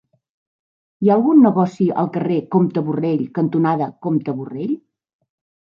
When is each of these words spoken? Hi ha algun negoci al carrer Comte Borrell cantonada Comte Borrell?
Hi 1.05 1.11
ha 1.11 1.13
algun 1.17 1.43
negoci 1.47 1.89
al 2.05 2.11
carrer 2.17 2.41
Comte 2.57 2.85
Borrell 2.89 3.23
cantonada 3.39 3.93
Comte 4.09 4.39
Borrell? 4.41 4.75